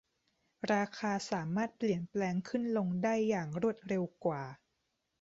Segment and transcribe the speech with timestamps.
[0.71, 4.43] ราคาสามารถเปลี่ยนแปลงขึ้นลงได้อย่างรวดเร็วกว่า